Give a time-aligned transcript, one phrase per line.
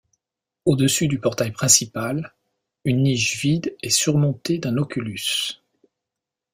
[0.65, 2.33] Au-dessus du portail principal,
[2.85, 5.61] une niche vide est surmontée d'un oculus.